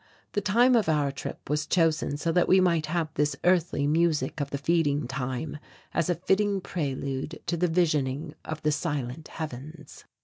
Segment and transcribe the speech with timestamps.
[0.31, 4.41] The time of our trip was chosen so that we might have this earthly music
[4.41, 5.59] of the feeding time
[5.93, 10.05] as a fitting prelude to the visioning of the silent heavens.